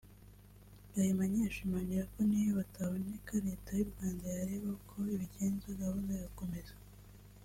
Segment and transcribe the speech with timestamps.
[0.93, 6.75] Gahamanyi ashimangira ko n’iyo bataboneka “Leta y’u Rwanda yareba uko ibigenza gahunda igakomeza